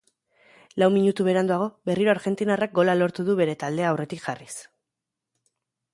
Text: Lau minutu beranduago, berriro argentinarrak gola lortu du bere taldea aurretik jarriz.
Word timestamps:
Lau 0.83 0.87
minutu 0.95 1.27
beranduago, 1.27 1.67
berriro 1.89 2.11
argentinarrak 2.15 2.75
gola 2.79 2.97
lortu 3.03 3.29
du 3.31 3.39
bere 3.43 3.59
taldea 3.65 3.93
aurretik 3.93 4.25
jarriz. 4.29 4.53